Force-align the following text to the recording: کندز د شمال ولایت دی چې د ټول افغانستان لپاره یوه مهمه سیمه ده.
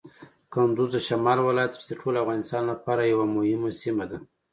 کندز 0.53 0.89
د 0.93 0.97
شمال 1.07 1.37
ولایت 1.43 1.71
دی 1.73 1.77
چې 1.81 1.85
د 1.89 1.93
ټول 2.01 2.13
افغانستان 2.23 2.63
لپاره 2.71 3.01
یوه 3.11 3.25
مهمه 3.35 3.69
سیمه 3.81 4.05
ده. 4.11 4.17